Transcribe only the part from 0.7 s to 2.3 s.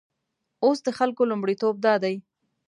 د خلکو لومړیتوب دادی.